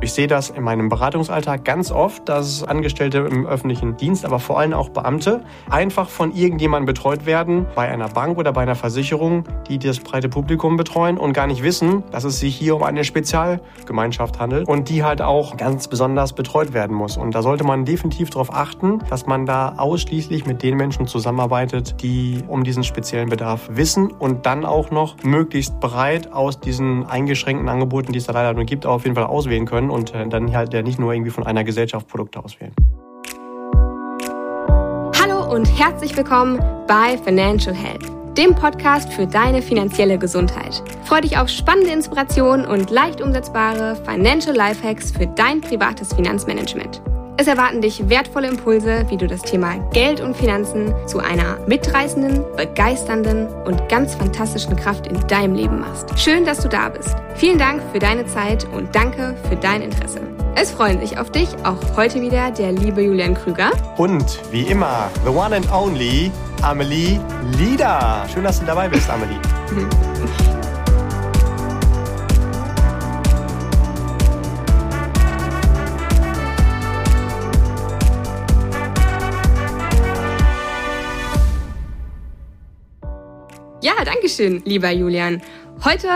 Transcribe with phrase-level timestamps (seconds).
[0.00, 4.60] Ich sehe das in meinem Beratungsalltag ganz oft, dass Angestellte im öffentlichen Dienst, aber vor
[4.60, 9.42] allem auch Beamte, einfach von irgendjemandem betreut werden, bei einer Bank oder bei einer Versicherung,
[9.66, 13.02] die das breite Publikum betreuen und gar nicht wissen, dass es sich hier um eine
[13.02, 17.16] Spezialgemeinschaft handelt und die halt auch ganz besonders betreut werden muss.
[17.16, 22.00] Und da sollte man definitiv darauf achten, dass man da ausschließlich mit den Menschen zusammenarbeitet,
[22.02, 27.68] die um diesen speziellen Bedarf wissen und dann auch noch möglichst bereit aus diesen eingeschränkten
[27.68, 30.28] Angeboten, die es da leider nur gibt, auf jeden Fall auswählen können können und äh,
[30.28, 32.74] dann halt ja nicht nur irgendwie von einer Gesellschaft Produkte auswählen.
[35.20, 38.04] Hallo und herzlich willkommen bei Financial Health,
[38.36, 40.82] dem Podcast für deine finanzielle Gesundheit.
[41.04, 47.02] Freue dich auf spannende Inspirationen und leicht umsetzbare Financial Lifehacks für dein privates Finanzmanagement.
[47.40, 52.42] Es erwarten dich wertvolle Impulse, wie du das Thema Geld und Finanzen zu einer mitreißenden,
[52.56, 56.18] begeisternden und ganz fantastischen Kraft in deinem Leben machst.
[56.18, 57.14] Schön, dass du da bist.
[57.36, 60.20] Vielen Dank für deine Zeit und danke für dein Interesse.
[60.56, 63.70] Es freuen sich auf dich auch heute wieder der liebe Julian Krüger.
[63.98, 67.20] Und wie immer, the one and only Amelie
[67.56, 68.26] Lieder.
[68.34, 69.38] Schön, dass du dabei bist, Amelie.
[84.08, 85.42] Ja, danke schön, lieber Julian.
[85.84, 86.08] Heute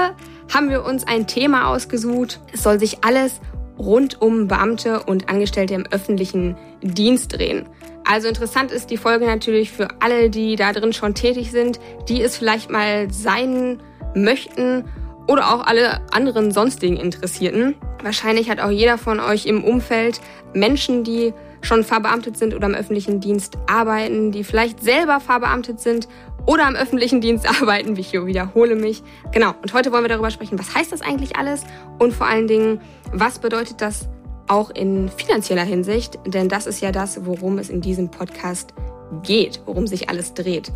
[0.51, 2.41] haben wir uns ein Thema ausgesucht.
[2.51, 3.39] Es soll sich alles
[3.79, 7.67] rund um Beamte und Angestellte im öffentlichen Dienst drehen.
[8.11, 12.23] Also interessant ist die Folge natürlich für alle, die da drin schon tätig sind, die
[12.23, 13.83] es vielleicht mal sein
[14.15, 14.87] möchten
[15.29, 17.75] oder auch alle anderen sonstigen Interessierten.
[18.03, 20.23] Wahrscheinlich hat auch jeder von euch im Umfeld
[20.55, 26.09] Menschen, die schon verbeamtet sind oder im öffentlichen Dienst arbeiten, die vielleicht selber verbeamtet sind
[26.47, 29.03] oder am öffentlichen Dienst arbeiten, wie ich hier wiederhole mich.
[29.33, 31.65] Genau, und heute wollen wir darüber sprechen, was heißt das eigentlich alles
[31.99, 32.81] und vor allen Dingen,
[33.13, 34.09] was bedeutet das
[34.49, 38.75] auch in finanzieller Hinsicht, denn das ist ja das, worum es in diesem Podcast
[39.23, 40.73] geht, worum sich alles dreht.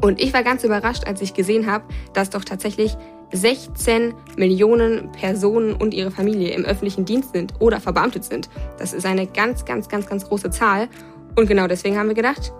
[0.00, 2.96] Und ich war ganz überrascht, als ich gesehen habe, dass doch tatsächlich
[3.32, 8.48] 16 Millionen Personen und ihre Familie im öffentlichen Dienst sind oder verbeamtet sind.
[8.78, 10.88] Das ist eine ganz, ganz, ganz, ganz große Zahl.
[11.36, 12.52] Und genau deswegen haben wir gedacht,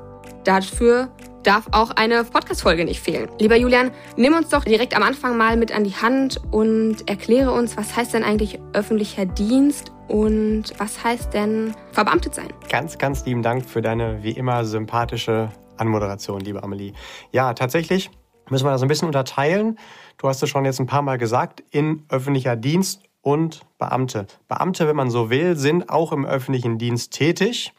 [0.45, 1.09] dafür
[1.49, 3.31] darf auch eine Podcast-Folge nicht fehlen.
[3.39, 7.53] Lieber Julian, nimm uns doch direkt am Anfang mal mit an die Hand und erkläre
[7.53, 12.49] uns, was heißt denn eigentlich öffentlicher Dienst und was heißt denn verbeamtet sein?
[12.69, 15.49] Ganz, ganz lieben Dank für deine wie immer sympathische
[15.79, 16.93] Anmoderation, liebe Amelie.
[17.33, 18.11] Ja, tatsächlich
[18.51, 19.79] müssen wir das ein bisschen unterteilen.
[20.19, 24.27] Du hast es schon jetzt ein paar Mal gesagt, in öffentlicher Dienst und Beamte.
[24.49, 27.73] Beamte, wenn man so will, sind auch im öffentlichen Dienst tätig,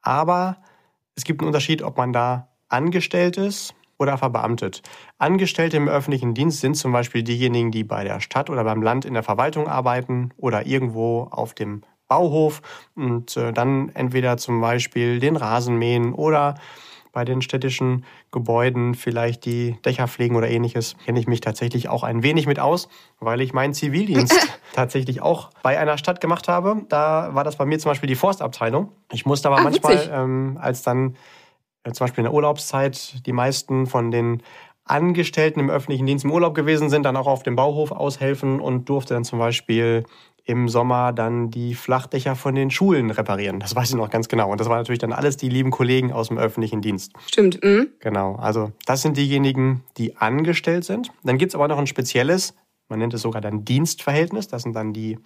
[0.00, 0.56] aber
[1.14, 4.82] es gibt einen Unterschied, ob man da angestellt ist oder verbeamtet.
[5.18, 9.04] Angestellte im öffentlichen Dienst sind zum Beispiel diejenigen, die bei der Stadt oder beim Land
[9.04, 12.62] in der Verwaltung arbeiten oder irgendwo auf dem Bauhof
[12.94, 16.54] und äh, dann entweder zum Beispiel den Rasen mähen oder
[17.16, 22.02] bei den städtischen Gebäuden vielleicht die Dächer pflegen oder ähnliches, kenne ich mich tatsächlich auch
[22.02, 22.88] ein wenig mit aus,
[23.20, 24.34] weil ich meinen Zivildienst
[24.74, 26.84] tatsächlich auch bei einer Stadt gemacht habe.
[26.90, 28.92] Da war das bei mir zum Beispiel die Forstabteilung.
[29.10, 31.16] Ich musste aber ah, manchmal, ähm, als dann
[31.92, 34.42] zum Beispiel in der Urlaubszeit die meisten von den
[34.84, 38.88] Angestellten im öffentlichen Dienst im Urlaub gewesen sind, dann auch auf dem Bauhof aushelfen und
[38.88, 40.04] durfte dann zum Beispiel
[40.44, 43.58] im Sommer dann die Flachdächer von den Schulen reparieren.
[43.58, 44.50] Das weiß ich noch ganz genau.
[44.50, 47.12] Und das waren natürlich dann alles die lieben Kollegen aus dem öffentlichen Dienst.
[47.26, 47.62] Stimmt.
[47.64, 47.88] Mhm.
[47.98, 48.36] Genau.
[48.36, 51.10] Also das sind diejenigen, die angestellt sind.
[51.24, 52.54] Dann gibt's aber noch ein spezielles,
[52.88, 54.46] man nennt es sogar dann Dienstverhältnis.
[54.46, 55.18] Das sind dann die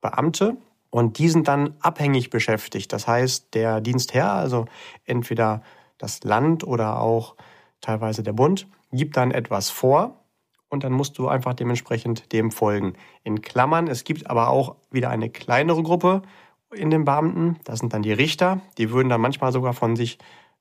[0.00, 0.56] Beamte.
[0.90, 2.92] Und die sind dann abhängig beschäftigt.
[2.92, 4.66] Das heißt, der Dienstherr, also
[5.04, 5.62] entweder
[5.98, 7.36] das Land oder auch
[7.80, 10.24] teilweise der Bund, gibt dann etwas vor
[10.68, 12.94] und dann musst du einfach dementsprechend dem folgen.
[13.24, 16.22] In Klammern, es gibt aber auch wieder eine kleinere Gruppe
[16.72, 20.18] in den Beamten, das sind dann die Richter, die würden dann manchmal sogar von sich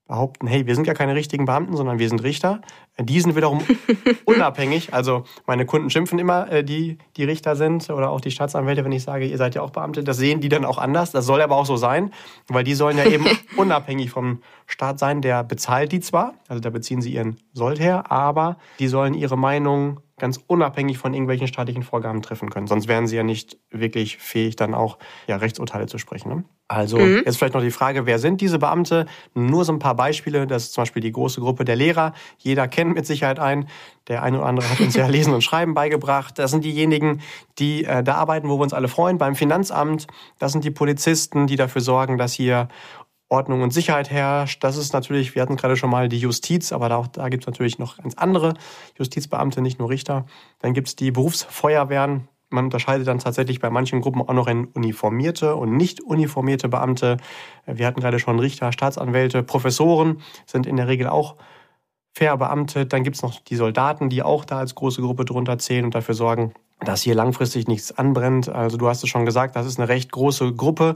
[0.07, 2.62] behaupten, hey, wir sind gar keine richtigen Beamten, sondern wir sind Richter.
[3.00, 3.62] Die sind wiederum
[4.25, 4.94] unabhängig.
[4.94, 8.91] Also meine Kunden schimpfen immer, äh, die die Richter sind oder auch die Staatsanwälte, wenn
[8.91, 10.03] ich sage, ihr seid ja auch Beamte.
[10.03, 11.11] Das sehen die dann auch anders.
[11.11, 12.11] Das soll aber auch so sein,
[12.47, 13.26] weil die sollen ja eben
[13.58, 15.22] unabhängig vom Staat sein.
[15.22, 19.37] Der bezahlt die zwar, also da beziehen sie ihren Sold her, aber die sollen ihre
[19.37, 22.67] Meinung ganz unabhängig von irgendwelchen staatlichen Vorgaben treffen können.
[22.67, 24.97] Sonst wären sie ja nicht wirklich fähig, dann auch
[25.28, 26.29] ja, Rechtsurteile zu sprechen.
[26.29, 26.43] Ne?
[26.67, 27.22] Also mhm.
[27.25, 29.05] jetzt vielleicht noch die Frage, wer sind diese Beamte?
[29.35, 30.47] Nur so ein paar Beispiele.
[30.47, 32.14] Das ist zum Beispiel die große Gruppe der Lehrer.
[32.40, 33.69] Jeder kennt mit Sicherheit einen.
[34.08, 36.40] Der eine oder andere hat uns ja Lesen und Schreiben beigebracht.
[36.40, 37.22] Das sind diejenigen,
[37.59, 40.08] die äh, da arbeiten, wo wir uns alle freuen, beim Finanzamt.
[40.40, 42.69] Das sind die Polizisten, die dafür sorgen, dass hier
[43.29, 44.64] Ordnung und Sicherheit herrscht.
[44.64, 47.47] Das ist natürlich, wir hatten gerade schon mal die Justiz, aber da, da gibt es
[47.47, 48.53] natürlich noch ganz andere
[48.97, 50.26] Justizbeamte, nicht nur Richter.
[50.59, 52.29] Dann gibt es die Berufsfeuerwehren.
[52.50, 57.18] Man unterscheidet dann tatsächlich bei manchen Gruppen auch noch in uniformierte und nicht uniformierte Beamte.
[57.66, 61.35] Wir hatten gerade schon Richter, Staatsanwälte, Professoren sind in der Regel auch
[62.14, 62.94] verbeamtet.
[62.94, 65.94] Dann gibt es noch die Soldaten, die auch da als große Gruppe drunter zählen und
[65.94, 68.47] dafür sorgen, dass hier langfristig nichts anbrennt.
[68.50, 70.96] Also du hast es schon gesagt, das ist eine recht große Gruppe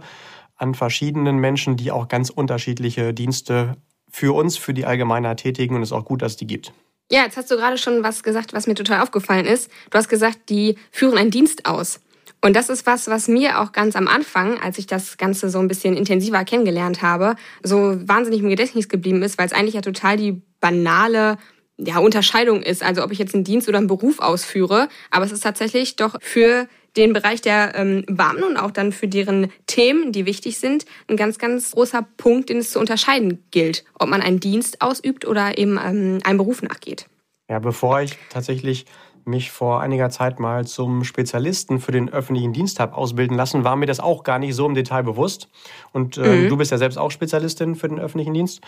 [0.61, 3.77] an verschiedenen Menschen, die auch ganz unterschiedliche Dienste
[4.09, 6.73] für uns, für die Allgemeinheit tätigen und es ist auch gut, dass es die gibt.
[7.11, 9.69] Ja, jetzt hast du gerade schon was gesagt, was mir total aufgefallen ist.
[9.89, 11.99] Du hast gesagt, die führen einen Dienst aus.
[12.43, 15.59] Und das ist was, was mir auch ganz am Anfang, als ich das Ganze so
[15.59, 19.81] ein bisschen intensiver kennengelernt habe, so wahnsinnig im Gedächtnis geblieben ist, weil es eigentlich ja
[19.81, 21.37] total die banale
[21.77, 22.83] ja, Unterscheidung ist.
[22.83, 24.87] Also ob ich jetzt einen Dienst oder einen Beruf ausführe.
[25.09, 26.67] Aber es ist tatsächlich doch für
[26.97, 31.17] den Bereich der ähm, Beamten und auch dann für deren Themen, die wichtig sind, ein
[31.17, 35.57] ganz, ganz großer Punkt, den es zu unterscheiden gilt, ob man einen Dienst ausübt oder
[35.57, 37.07] eben ähm, einem Beruf nachgeht.
[37.49, 38.85] Ja, bevor ich tatsächlich
[39.25, 43.75] mich vor einiger Zeit mal zum Spezialisten für den öffentlichen Dienst habe ausbilden lassen, war
[43.75, 45.47] mir das auch gar nicht so im Detail bewusst.
[45.91, 46.49] Und äh, mhm.
[46.49, 48.61] du bist ja selbst auch Spezialistin für den öffentlichen Dienst.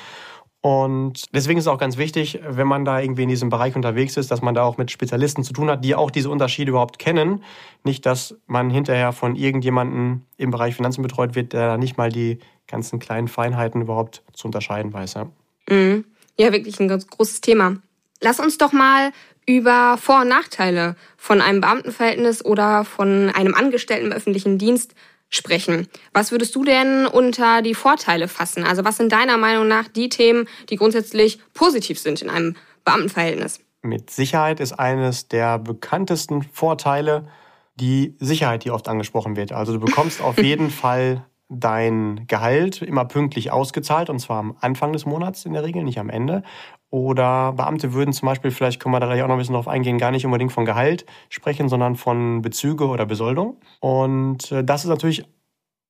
[0.65, 4.15] Und deswegen ist es auch ganz wichtig, wenn man da irgendwie in diesem Bereich unterwegs
[4.15, 6.99] ist, dass man da auch mit Spezialisten zu tun hat, die auch diese Unterschiede überhaupt
[6.99, 7.43] kennen.
[7.83, 12.13] Nicht, dass man hinterher von irgendjemandem im Bereich Finanzen betreut wird, der da nicht mal
[12.13, 15.15] die ganzen kleinen Feinheiten überhaupt zu unterscheiden weiß.
[15.15, 15.27] Ja,
[15.69, 16.05] mhm.
[16.39, 17.75] ja wirklich ein ganz großes Thema.
[18.21, 19.11] Lass uns doch mal
[19.45, 24.95] über Vor- und Nachteile von einem Beamtenverhältnis oder von einem Angestellten im öffentlichen Dienst
[25.33, 25.87] sprechen.
[26.13, 28.63] Was würdest du denn unter die Vorteile fassen?
[28.63, 33.59] Also was sind deiner Meinung nach die Themen, die grundsätzlich positiv sind in einem Beamtenverhältnis?
[33.81, 37.27] Mit Sicherheit ist eines der bekanntesten Vorteile
[37.75, 39.51] die Sicherheit, die oft angesprochen wird.
[39.51, 44.93] Also du bekommst auf jeden Fall dein Gehalt immer pünktlich ausgezahlt und zwar am Anfang
[44.93, 46.43] des Monats in der Regel, nicht am Ende.
[46.93, 49.67] Oder Beamte würden zum Beispiel, vielleicht können wir da gleich auch noch ein bisschen drauf
[49.67, 53.57] eingehen, gar nicht unbedingt von Gehalt sprechen, sondern von Bezüge oder Besoldung.
[53.79, 55.25] Und äh, das ist natürlich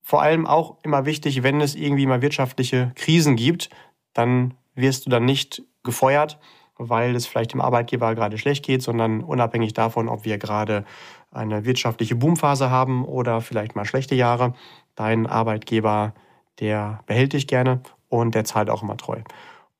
[0.01, 3.69] vor allem auch immer wichtig, wenn es irgendwie mal wirtschaftliche Krisen gibt,
[4.13, 6.39] dann wirst du dann nicht gefeuert,
[6.77, 10.85] weil es vielleicht dem Arbeitgeber gerade schlecht geht, sondern unabhängig davon, ob wir gerade
[11.31, 14.53] eine wirtschaftliche Boomphase haben oder vielleicht mal schlechte Jahre,
[14.95, 16.13] dein Arbeitgeber,
[16.61, 19.21] der behält dich gerne und der zahlt auch immer treu.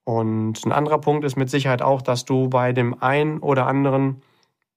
[0.06, 4.22] Und ein anderer Punkt ist mit Sicherheit auch, dass du bei dem einen oder anderen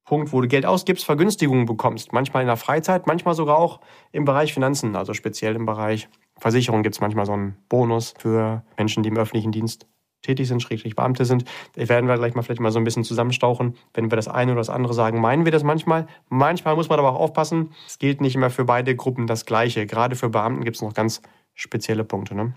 [0.05, 2.13] Punkt, wo du Geld ausgibst, Vergünstigungen bekommst.
[2.13, 3.81] Manchmal in der Freizeit, manchmal sogar auch
[4.13, 6.09] im Bereich Finanzen, also speziell im Bereich
[6.39, 9.87] Versicherung gibt es manchmal so einen Bonus für Menschen, die im öffentlichen Dienst
[10.23, 11.45] tätig sind, schrägstrich Beamte sind.
[11.75, 13.77] Da werden wir gleich mal vielleicht mal so ein bisschen zusammenstauchen.
[13.95, 16.07] Wenn wir das eine oder das andere sagen, meinen wir das manchmal.
[16.29, 17.71] Manchmal muss man aber auch aufpassen.
[17.87, 19.87] Es gilt nicht immer für beide Gruppen das Gleiche.
[19.87, 21.23] Gerade für Beamten gibt es noch ganz
[21.55, 22.35] spezielle Punkte.
[22.35, 22.55] Ne?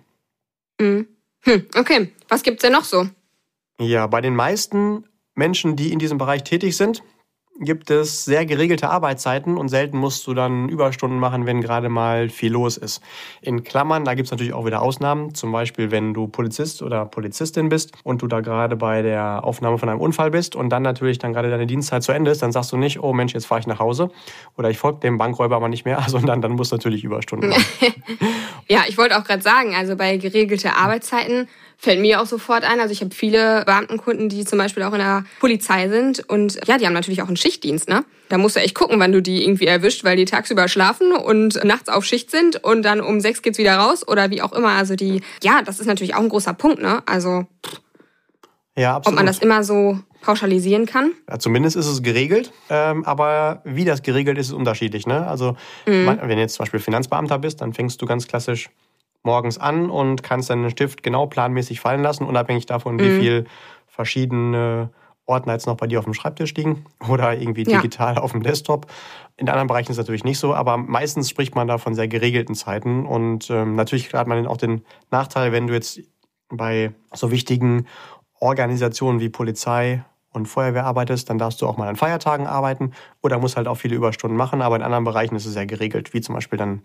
[0.80, 1.08] Mhm.
[1.42, 2.14] Hm, okay.
[2.28, 3.08] Was gibt's denn noch so?
[3.80, 5.06] Ja, bei den meisten
[5.36, 7.02] Menschen, die in diesem Bereich tätig sind,
[7.60, 12.30] gibt es sehr geregelte Arbeitszeiten und selten musst du dann Überstunden machen, wenn gerade mal
[12.30, 13.02] viel los ist.
[13.42, 15.36] In Klammern, da gibt es natürlich auch wieder Ausnahmen.
[15.36, 19.78] Zum Beispiel, wenn du Polizist oder Polizistin bist und du da gerade bei der Aufnahme
[19.78, 22.52] von einem Unfall bist und dann natürlich dann gerade deine Dienstzeit zu Ende ist, dann
[22.52, 24.10] sagst du nicht, oh Mensch, jetzt fahre ich nach Hause
[24.58, 27.64] oder ich folge dem Bankräuber aber nicht mehr, sondern dann musst du natürlich Überstunden machen.
[28.68, 31.48] ja, ich wollte auch gerade sagen, also bei geregelte Arbeitszeiten
[31.80, 32.80] fällt mir auch sofort ein.
[32.82, 36.78] Also ich habe viele Beamtenkunden, die zum Beispiel auch in der Polizei sind und ja,
[36.78, 38.04] die haben natürlich auch einen Schichtdienst, ne?
[38.28, 41.64] Da musst du echt gucken, wann du die irgendwie erwischt, weil die tagsüber schlafen und
[41.64, 44.70] nachts auf Schicht sind und dann um sechs geht's wieder raus oder wie auch immer.
[44.70, 47.02] Also die, ja, das ist natürlich auch ein großer Punkt, ne?
[47.08, 47.48] Also
[48.76, 49.08] ja, absolut.
[49.08, 51.14] ob man das immer so pauschalisieren kann?
[51.30, 55.08] Ja, zumindest ist es geregelt, ähm, aber wie das geregelt ist, ist unterschiedlich.
[55.08, 55.26] Ne?
[55.26, 56.08] Also mhm.
[56.08, 58.70] wenn du jetzt zum Beispiel Finanzbeamter bist, dann fängst du ganz klassisch
[59.24, 63.00] morgens an und kannst dann den Stift genau planmäßig fallen lassen, unabhängig davon, mhm.
[63.00, 63.46] wie viel
[63.88, 64.92] verschiedene
[65.26, 68.22] Ordner jetzt noch bei dir auf dem Schreibtisch liegen oder irgendwie digital ja.
[68.22, 68.88] auf dem Desktop.
[69.38, 72.08] In anderen Bereichen ist es natürlich nicht so, aber meistens spricht man da von sehr
[72.08, 76.02] geregelten Zeiten und ähm, natürlich hat man auch den Nachteil, wenn du jetzt
[76.50, 77.86] bei so wichtigen
[78.40, 83.40] Organisationen wie Polizei und Feuerwehr arbeitest, dann darfst du auch mal an Feiertagen arbeiten oder
[83.40, 86.22] musst halt auch viele Überstunden machen, aber in anderen Bereichen ist es sehr geregelt, wie
[86.22, 86.82] zum Beispiel dann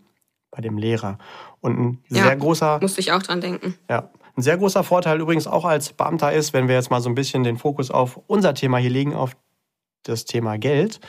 [0.54, 1.18] bei dem Lehrer.
[1.60, 2.78] Und ein ja, sehr großer.
[2.80, 3.74] Musste ich auch dran denken.
[3.88, 4.10] Ja.
[4.36, 7.14] Ein sehr großer Vorteil übrigens auch als Beamter ist, wenn wir jetzt mal so ein
[7.14, 9.36] bisschen den Fokus auf unser Thema hier legen, auf
[10.02, 11.00] das Thema Geld,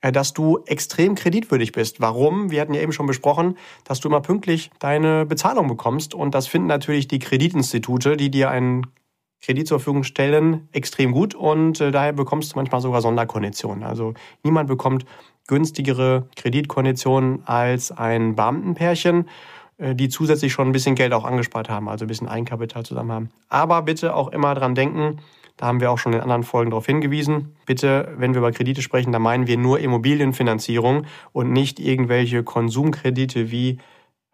[0.00, 2.00] äh, dass du extrem kreditwürdig bist.
[2.00, 2.50] Warum?
[2.50, 6.14] Wir hatten ja eben schon besprochen, dass du immer pünktlich deine Bezahlung bekommst.
[6.14, 8.86] Und das finden natürlich die Kreditinstitute, die dir einen
[9.42, 11.34] Kredit zur Verfügung stellen, extrem gut.
[11.34, 13.82] Und äh, daher bekommst du manchmal sogar Sonderkonditionen.
[13.84, 15.04] Also niemand bekommt
[15.50, 19.28] günstigere Kreditkonditionen als ein Beamtenpärchen,
[19.78, 23.12] äh, die zusätzlich schon ein bisschen Geld auch angespart haben, also ein bisschen Eigenkapital zusammen
[23.12, 23.30] haben.
[23.48, 25.18] Aber bitte auch immer dran denken,
[25.56, 27.54] Da haben wir auch schon in anderen Folgen darauf hingewiesen.
[27.66, 33.50] Bitte, wenn wir über Kredite sprechen, dann meinen wir nur Immobilienfinanzierung und nicht irgendwelche Konsumkredite
[33.50, 33.76] wie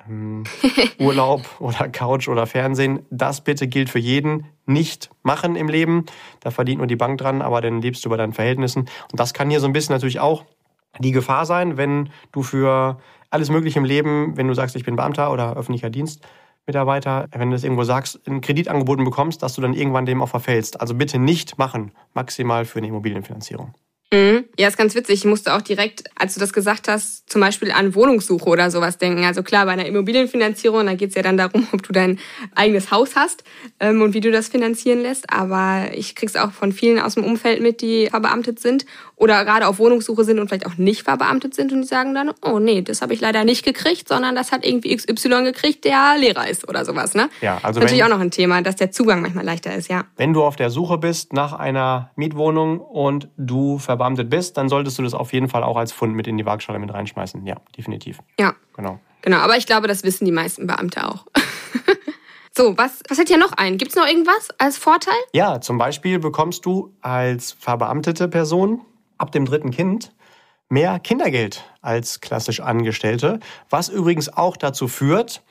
[0.08, 0.44] ähm,
[1.00, 3.00] Urlaub oder Couch oder Fernsehen.
[3.10, 4.46] Das bitte gilt für jeden.
[4.66, 6.04] Nicht machen im Leben.
[6.40, 8.82] Da verdient nur die Bank dran, aber dann lebst du bei deinen Verhältnissen.
[9.10, 10.44] Und das kann hier so ein bisschen natürlich auch
[10.98, 12.98] die Gefahr sein, wenn du für
[13.30, 17.56] alles Mögliche im Leben, wenn du sagst, ich bin Beamter oder öffentlicher Dienstmitarbeiter, wenn du
[17.56, 20.80] das irgendwo sagst, ein Kredit angeboten bekommst, dass du dann irgendwann dem auch verfällst.
[20.80, 23.74] Also bitte nicht machen, maximal für eine Immobilienfinanzierung.
[24.12, 24.44] Mhm.
[24.56, 25.16] Ja, ist ganz witzig.
[25.16, 28.98] Ich musste auch direkt, als du das gesagt hast, zum Beispiel an Wohnungssuche oder sowas
[28.98, 29.24] denken.
[29.24, 32.20] Also klar, bei einer Immobilienfinanzierung, da geht es ja dann darum, ob du dein
[32.54, 33.42] eigenes Haus hast
[33.80, 35.32] ähm, und wie du das finanzieren lässt.
[35.32, 38.86] Aber ich krieg's auch von vielen aus dem Umfeld mit, die verbeamtet sind
[39.16, 42.32] oder gerade auf Wohnungssuche sind und vielleicht auch nicht verbeamtet sind und die sagen dann,
[42.42, 46.16] oh nee, das habe ich leider nicht gekriegt, sondern das hat irgendwie XY gekriegt, der
[46.18, 47.14] Lehrer ist oder sowas.
[47.14, 47.30] Ne?
[47.40, 50.04] Ja, also Natürlich wenn, auch noch ein Thema, dass der Zugang manchmal leichter ist, ja.
[50.16, 54.98] Wenn du auf der Suche bist nach einer Mietwohnung und du verbeamtet bist, dann solltest
[54.98, 57.46] du das auf jeden Fall auch als Fund mit in die Waagschale mit reinschmeißen.
[57.46, 58.18] Ja, definitiv.
[58.38, 58.54] Ja.
[58.74, 59.00] Genau.
[59.22, 61.26] Genau, aber ich glaube, das wissen die meisten Beamte auch.
[62.56, 63.78] so, was, was hat hier noch ein?
[63.78, 65.16] Gibt es noch irgendwas als Vorteil?
[65.32, 68.82] Ja, zum Beispiel bekommst du als verbeamtete Person
[69.18, 70.12] ab dem dritten Kind
[70.68, 75.42] mehr Kindergeld als klassisch Angestellte, was übrigens auch dazu führt,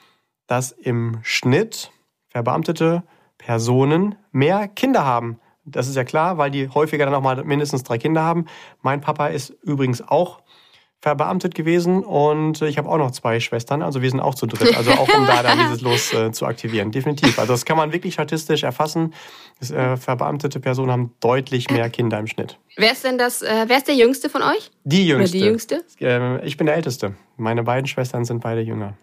[0.47, 1.91] dass im Schnitt
[2.29, 3.03] verbeamtete
[3.37, 5.39] Personen mehr Kinder haben.
[5.65, 8.45] Das ist ja klar, weil die häufiger dann auch mal mindestens drei Kinder haben.
[8.81, 10.41] Mein Papa ist übrigens auch
[11.05, 14.75] verbeamtet gewesen und ich habe auch noch zwei Schwestern, also wir sind auch zu dritt,
[14.75, 17.37] also auch um da dann dieses Los äh, zu aktivieren, definitiv.
[17.37, 19.13] Also das kann man wirklich statistisch erfassen.
[19.59, 22.57] Das, äh, verbeamtete Personen haben deutlich mehr Kinder im Schnitt.
[22.75, 24.71] Wer ist denn das, äh, wer ist der Jüngste von euch?
[24.83, 25.37] Die Jüngste.
[25.37, 25.83] Oder die Jüngste?
[26.01, 27.13] Äh, ich bin der Älteste.
[27.37, 28.97] Meine beiden Schwestern sind beide jünger.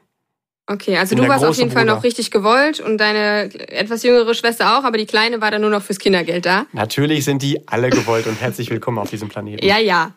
[0.66, 1.80] Okay, also du warst auf jeden Bruder.
[1.80, 5.60] Fall noch richtig gewollt und deine etwas jüngere Schwester auch, aber die Kleine war dann
[5.60, 6.66] nur noch fürs Kindergeld da.
[6.72, 9.64] Natürlich sind die alle gewollt und herzlich willkommen auf diesem Planeten.
[9.66, 10.14] Ja, ja.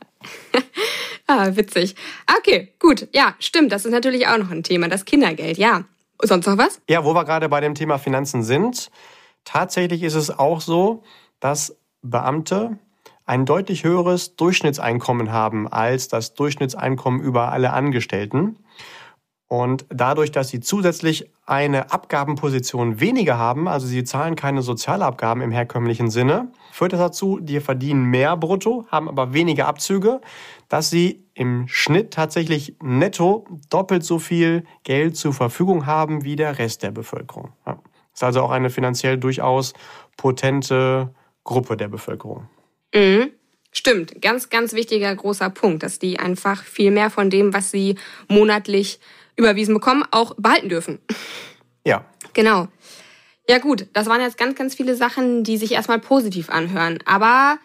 [1.27, 1.95] ah, witzig.
[2.37, 3.07] Okay, gut.
[3.11, 3.71] Ja, stimmt.
[3.71, 5.57] Das ist natürlich auch noch ein Thema, das Kindergeld.
[5.57, 5.85] Ja.
[6.21, 6.79] Sonst noch was?
[6.87, 8.89] Ja, wo wir gerade bei dem Thema Finanzen sind.
[9.43, 11.03] Tatsächlich ist es auch so,
[11.39, 12.77] dass Beamte
[13.25, 18.57] ein deutlich höheres Durchschnittseinkommen haben als das Durchschnittseinkommen über alle Angestellten.
[19.47, 25.51] Und dadurch, dass sie zusätzlich eine Abgabenposition weniger haben, also sie zahlen keine Sozialabgaben im
[25.51, 30.19] herkömmlichen Sinne, führt das dazu, die verdienen mehr brutto, haben aber weniger Abzüge,
[30.67, 36.57] dass sie im Schnitt tatsächlich netto doppelt so viel Geld zur Verfügung haben wie der
[36.57, 37.51] Rest der Bevölkerung.
[37.65, 37.75] Das
[38.15, 39.73] ist also auch eine finanziell durchaus
[40.17, 42.49] potente Gruppe der Bevölkerung.
[42.93, 43.31] Mhm.
[43.71, 47.97] Stimmt, ganz, ganz wichtiger großer Punkt, dass die einfach viel mehr von dem, was sie
[48.29, 49.01] monatlich
[49.35, 50.99] überwiesen bekommen, auch behalten dürfen.
[51.85, 52.05] Ja.
[52.33, 52.67] Genau.
[53.47, 56.99] Ja gut, das waren jetzt ganz, ganz viele Sachen, die sich erstmal positiv anhören.
[57.05, 57.59] Aber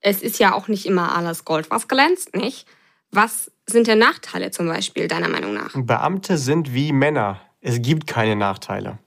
[0.00, 2.66] es ist ja auch nicht immer alles Gold, was glänzt, nicht?
[3.10, 5.70] Was sind denn Nachteile zum Beispiel, deiner Meinung nach?
[5.74, 7.40] Beamte sind wie Männer.
[7.60, 8.98] Es gibt keine Nachteile.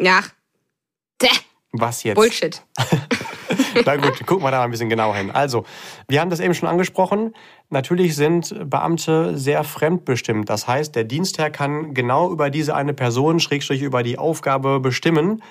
[0.00, 0.20] Ja.
[1.20, 1.28] Däh.
[1.72, 2.16] Was jetzt?
[2.16, 2.62] Bullshit.
[3.84, 5.30] Na gut, gucken wir da mal ein bisschen genauer hin.
[5.30, 5.64] Also,
[6.08, 7.34] wir haben das eben schon angesprochen.
[7.70, 10.48] Natürlich sind Beamte sehr fremdbestimmt.
[10.48, 15.42] Das heißt, der Dienstherr kann genau über diese eine Person, Schrägstrich über die Aufgabe bestimmen.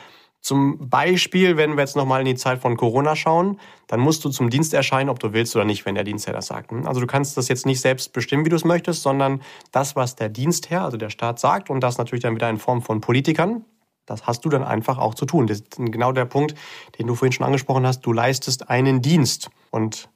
[0.42, 4.30] Zum Beispiel, wenn wir jetzt nochmal in die Zeit von Corona schauen, dann musst du
[4.30, 6.74] zum Dienst erscheinen, ob du willst oder nicht, wenn der Dienstherr das sagt.
[6.86, 10.16] Also du kannst das jetzt nicht selbst bestimmen, wie du es möchtest, sondern das, was
[10.16, 13.66] der Dienstherr, also der Staat sagt, und das natürlich dann wieder in Form von Politikern,
[14.12, 15.48] das hast du dann einfach auch zu tun.
[15.48, 16.56] Das ist genau der Punkt,
[17.00, 18.02] den du vorhin schon angesprochen hast.
[18.02, 20.10] Du leistest einen Dienst und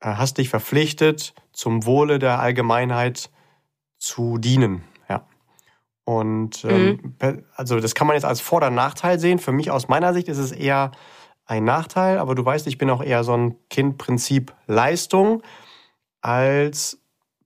[0.00, 3.30] äh, hast dich verpflichtet, zum Wohle der Allgemeinheit
[3.98, 4.84] zu dienen.
[5.08, 5.26] Ja.
[6.04, 7.44] Und ähm, mhm.
[7.54, 9.38] also das kann man jetzt als Vor- oder Nachteil sehen.
[9.38, 10.90] Für mich aus meiner Sicht ist es eher
[11.46, 15.42] ein Nachteil, aber du weißt, ich bin auch eher so ein Kindprinzip Leistung
[16.20, 16.98] als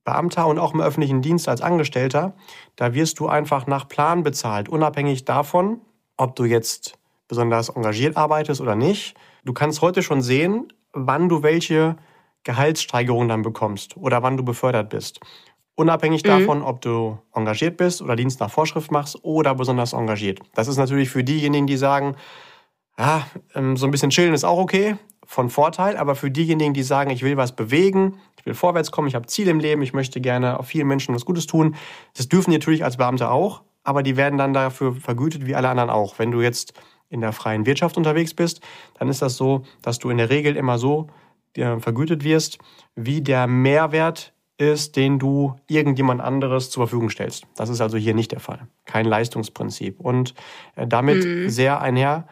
[0.05, 2.33] Beamter und auch im öffentlichen Dienst als Angestellter.
[2.75, 5.81] Da wirst du einfach nach Plan bezahlt, unabhängig davon,
[6.19, 9.15] ob du jetzt besonders engagiert arbeitest oder nicht.
[9.45, 11.95] Du kannst heute schon sehen, wann du welche
[12.43, 15.19] Gehaltssteigerung dann bekommst oder wann du befördert bist.
[15.75, 16.27] Unabhängig mhm.
[16.27, 20.39] davon, ob du engagiert bist oder Dienst nach Vorschrift machst oder besonders engagiert.
[20.55, 22.15] Das ist natürlich für diejenigen, die sagen,
[22.97, 26.83] ja, ähm, so ein bisschen chillen ist auch okay, von Vorteil, aber für diejenigen, die
[26.83, 29.93] sagen, ich will was bewegen, ich will vorwärts kommen, ich habe Ziele im Leben, ich
[29.93, 31.75] möchte gerne auf vielen Menschen was Gutes tun,
[32.17, 35.69] das dürfen die natürlich als Beamte auch, aber die werden dann dafür vergütet wie alle
[35.69, 36.19] anderen auch.
[36.19, 36.73] Wenn du jetzt
[37.09, 38.61] in der freien Wirtschaft unterwegs bist,
[38.97, 41.07] dann ist das so, dass du in der Regel immer so
[41.55, 42.59] äh, vergütet wirst,
[42.95, 47.45] wie der Mehrwert ist, den du irgendjemand anderes zur Verfügung stellst.
[47.55, 48.67] Das ist also hier nicht der Fall.
[48.85, 49.99] Kein Leistungsprinzip.
[49.99, 50.35] Und
[50.75, 51.49] äh, damit mhm.
[51.49, 52.27] sehr einher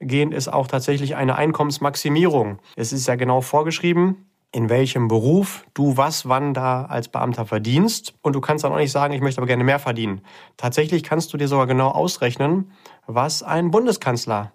[0.00, 2.58] gehen, ist auch tatsächlich eine Einkommensmaximierung.
[2.76, 8.14] Es ist ja genau vorgeschrieben, in welchem Beruf du was wann da als Beamter verdienst.
[8.22, 10.22] Und du kannst dann auch nicht sagen, ich möchte aber gerne mehr verdienen.
[10.56, 12.72] Tatsächlich kannst du dir sogar genau ausrechnen,
[13.06, 14.52] was ein Bundeskanzler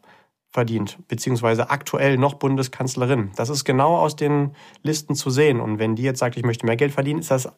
[0.49, 3.31] verdient, beziehungsweise aktuell noch Bundeskanzlerin.
[3.35, 5.59] Das ist genau aus den Listen zu sehen.
[5.59, 7.51] Und wenn die jetzt sagt, ich möchte mehr Geld verdienen, ist das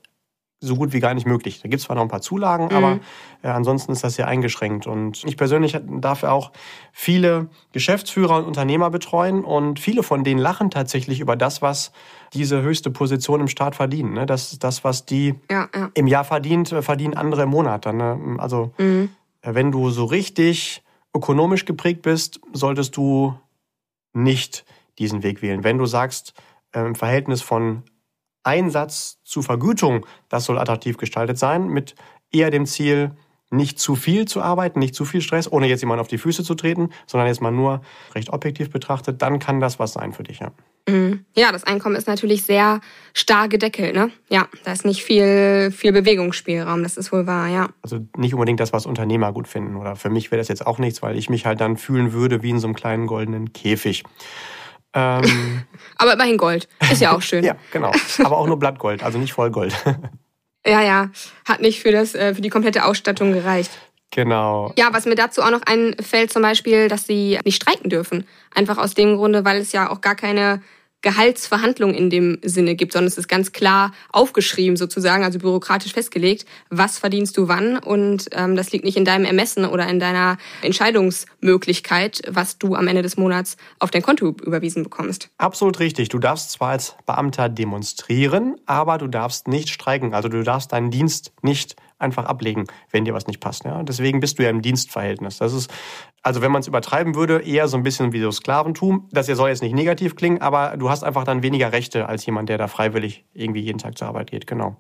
[0.59, 1.61] so gut wie gar nicht möglich.
[1.61, 2.75] Da gibt es zwar noch ein paar Zulagen, mhm.
[2.75, 2.99] aber
[3.43, 4.87] äh, ansonsten ist das sehr eingeschränkt.
[4.87, 6.51] Und ich persönlich darf auch
[6.91, 11.91] viele Geschäftsführer und Unternehmer betreuen und viele von denen lachen tatsächlich über das, was
[12.33, 14.13] diese höchste Position im Staat verdienen.
[14.13, 14.25] Ne?
[14.25, 15.91] Das, das, was die ja, ja.
[15.93, 17.85] im Jahr verdient, äh, verdienen andere im Monat.
[17.85, 18.35] Dann, ne?
[18.39, 19.09] Also mhm.
[19.45, 20.83] Äh, wenn du so richtig
[21.15, 23.37] ökonomisch geprägt bist, solltest du
[24.13, 24.65] nicht
[24.97, 25.63] diesen Weg wählen.
[25.63, 26.33] Wenn du sagst,
[26.73, 27.83] im Verhältnis von
[28.45, 31.95] Einsatz zu Vergütung, das soll attraktiv gestaltet sein, mit
[32.31, 33.11] eher dem Ziel,
[33.51, 36.43] nicht zu viel zu arbeiten, nicht zu viel Stress, ohne jetzt jemand auf die Füße
[36.43, 37.81] zu treten, sondern jetzt mal nur
[38.13, 40.51] recht objektiv betrachtet, dann kann das was sein für dich, ja.
[40.87, 41.25] Mhm.
[41.35, 42.79] Ja, das Einkommen ist natürlich sehr
[43.13, 44.11] starr gedeckelt, ne?
[44.29, 47.69] Ja, da ist nicht viel, viel Bewegungsspielraum, das ist wohl wahr, ja.
[47.81, 49.77] Also nicht unbedingt das, was Unternehmer gut finden.
[49.77, 52.43] Oder für mich wäre das jetzt auch nichts, weil ich mich halt dann fühlen würde
[52.43, 54.03] wie in so einem kleinen goldenen Käfig.
[54.95, 55.63] Ähm,
[55.97, 56.67] Aber immerhin Gold.
[56.91, 57.43] Ist ja auch schön.
[57.43, 57.91] ja, genau.
[58.23, 59.75] Aber auch nur Blattgold, also nicht Vollgold.
[60.65, 61.09] ja, ja.
[61.47, 63.71] Hat nicht für, das, äh, für die komplette Ausstattung gereicht.
[64.11, 64.71] Genau.
[64.77, 68.25] Ja, was mir dazu auch noch einfällt, zum Beispiel, dass sie nicht streiken dürfen.
[68.53, 70.61] Einfach aus dem Grunde, weil es ja auch gar keine
[71.05, 76.47] Gehaltsverhandlung in dem Sinne gibt, sondern es ist ganz klar aufgeschrieben sozusagen, also bürokratisch festgelegt,
[76.71, 80.37] was verdienst du wann und ähm, das liegt nicht in deinem Ermessen oder in deiner
[80.63, 85.29] Entscheidungsmöglichkeit, was du am Ende des Monats auf dein Konto überwiesen bekommst.
[85.37, 86.09] Absolut richtig.
[86.09, 90.15] Du darfst zwar als Beamter demonstrieren, aber du darfst nicht streiken.
[90.15, 93.63] Also du darfst deinen Dienst nicht einfach ablegen, wenn dir was nicht passt.
[93.65, 93.81] Ja?
[93.83, 95.37] Deswegen bist du ja im Dienstverhältnis.
[95.37, 95.71] Das ist,
[96.21, 99.07] also wenn man es übertreiben würde, eher so ein bisschen wie so Sklaventum.
[99.11, 102.49] Das soll jetzt nicht negativ klingen, aber du hast einfach dann weniger Rechte als jemand,
[102.49, 104.47] der da freiwillig irgendwie jeden Tag zur Arbeit geht.
[104.47, 104.75] Genau.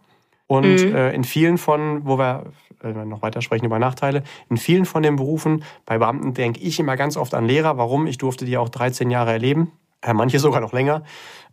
[0.47, 0.95] Und mhm.
[0.95, 2.51] äh, in vielen von, wo wir
[2.83, 6.79] äh, noch weiter sprechen über Nachteile, in vielen von den Berufen, bei Beamten denke ich
[6.79, 7.77] immer ganz oft an Lehrer.
[7.77, 8.05] Warum?
[8.05, 9.71] Ich durfte die auch 13 Jahre erleben.
[10.05, 11.03] Ja, manche sogar noch länger.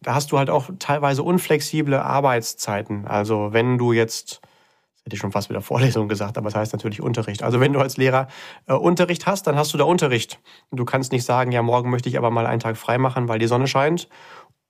[0.03, 3.07] Da hast du halt auch teilweise unflexible Arbeitszeiten.
[3.07, 4.43] Also wenn du jetzt
[5.05, 7.43] hätte ich schon fast wieder Vorlesung gesagt, aber es das heißt natürlich Unterricht.
[7.43, 8.29] Also wenn du als Lehrer
[8.67, 10.41] äh, Unterricht hast, dann hast du da Unterricht.
[10.71, 13.39] Du kannst nicht sagen, ja, morgen möchte ich aber mal einen Tag frei machen, weil
[13.39, 14.09] die Sonne scheint.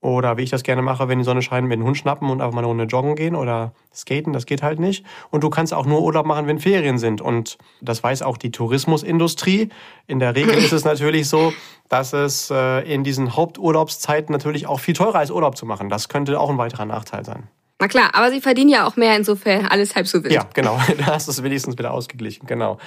[0.00, 2.40] Oder wie ich das gerne mache, wenn die Sonne scheint, mit dem Hund schnappen und
[2.40, 5.06] einfach mal eine Runde joggen gehen oder skaten, das geht halt nicht.
[5.30, 7.20] Und du kannst auch nur Urlaub machen, wenn Ferien sind.
[7.20, 9.68] Und das weiß auch die Tourismusindustrie.
[10.08, 11.52] In der Regel ist es natürlich so,
[11.88, 15.88] dass es äh, in diesen Haupturlaubszeiten natürlich auch viel teurer ist, Urlaub zu machen.
[15.88, 17.48] Das könnte auch ein weiterer Nachteil sein.
[17.82, 20.32] Na klar, aber sie verdienen ja auch mehr, insofern alles halb so wild.
[20.32, 20.78] Ja, genau.
[20.98, 22.78] Da hast du es wenigstens wieder ausgeglichen, genau.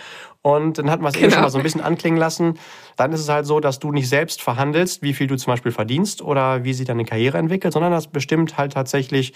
[0.41, 1.25] Und dann hat man es genau.
[1.25, 2.57] eben schon mal so ein bisschen anklingen lassen.
[2.95, 5.73] Dann ist es halt so, dass du nicht selbst verhandelst, wie viel du zum Beispiel
[5.73, 9.33] verdienst oder wie sich deine Karriere entwickelt, sondern das bestimmt halt tatsächlich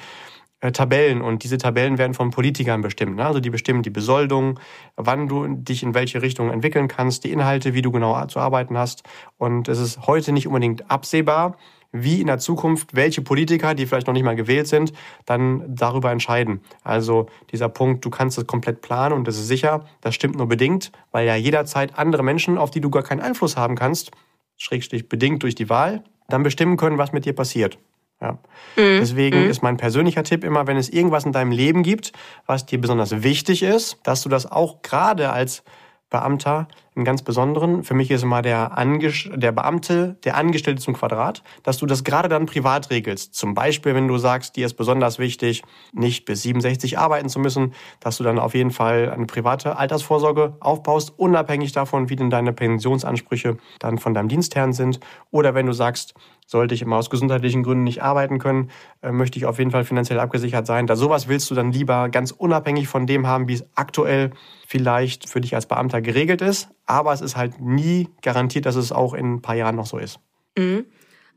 [0.61, 3.17] äh, Tabellen und diese Tabellen werden von Politikern bestimmt.
[3.17, 3.25] Ne?
[3.25, 4.61] Also die bestimmen die Besoldung,
[4.95, 8.77] wann du dich in welche Richtung entwickeln kannst, die Inhalte, wie du genau zu arbeiten
[8.77, 9.03] hast.
[9.37, 11.57] Und es ist heute nicht unbedingt absehbar,
[11.91, 14.93] wie in der Zukunft welche Politiker, die vielleicht noch nicht mal gewählt sind,
[15.25, 16.61] dann darüber entscheiden.
[16.83, 20.47] Also dieser Punkt, du kannst es komplett planen und das ist sicher, das stimmt nur
[20.47, 24.11] bedingt, weil ja jederzeit andere Menschen, auf die du gar keinen Einfluss haben kannst,
[24.57, 27.79] schrägstrich bedingt durch die Wahl, dann bestimmen können, was mit dir passiert.
[28.21, 28.33] Ja.
[28.75, 28.99] Mhm.
[28.99, 29.49] Deswegen mhm.
[29.49, 32.11] ist mein persönlicher Tipp immer, wenn es irgendwas in deinem Leben gibt,
[32.45, 35.63] was dir besonders wichtig ist, dass du das auch gerade als
[36.09, 36.67] Beamter
[36.99, 37.83] im ganz Besonderen.
[37.83, 42.03] Für mich ist immer der, Anges der Beamte, der Angestellte zum Quadrat, dass du das
[42.03, 43.33] gerade dann privat regelst.
[43.33, 47.73] Zum Beispiel, wenn du sagst, dir ist besonders wichtig, nicht bis 67 arbeiten zu müssen,
[48.01, 52.53] dass du dann auf jeden Fall eine private Altersvorsorge aufbaust, unabhängig davon, wie denn deine
[52.53, 54.99] Pensionsansprüche dann von deinem Dienstherrn sind.
[55.31, 56.13] Oder wenn du sagst,
[56.49, 58.71] sollte ich immer aus gesundheitlichen Gründen nicht arbeiten können,
[59.03, 60.87] äh, möchte ich auf jeden Fall finanziell abgesichert sein.
[60.87, 64.31] Da sowas willst du dann lieber ganz unabhängig von dem haben, wie es aktuell
[64.65, 66.69] vielleicht für dich als Beamter geregelt ist.
[66.89, 69.99] Aber es ist halt nie garantiert, dass es auch in ein paar Jahren noch so
[69.99, 70.19] ist.
[70.57, 70.85] Mhm.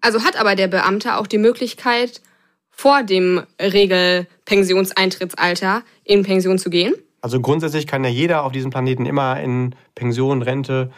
[0.00, 2.22] Also hat aber der Beamte auch die Möglichkeit,
[2.70, 6.94] vor dem Regelpensionseintrittsalter in Pension zu gehen?
[7.20, 10.90] Also grundsätzlich kann ja jeder auf diesem Planeten immer in Pension, Rente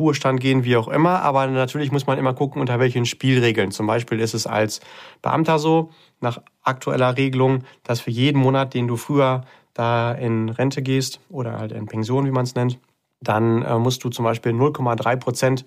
[0.00, 1.22] Ruhestand gehen, wie auch immer.
[1.22, 3.70] Aber natürlich muss man immer gucken, unter welchen Spielregeln.
[3.70, 4.80] Zum Beispiel ist es als
[5.22, 10.82] Beamter so, nach aktueller Regelung, dass für jeden Monat, den du früher da in Rente
[10.82, 12.80] gehst oder halt in Pension, wie man es nennt,
[13.22, 15.64] dann äh, musst du zum Beispiel 0,3 Prozent